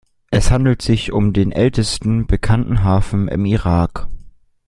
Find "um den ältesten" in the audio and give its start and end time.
1.11-2.25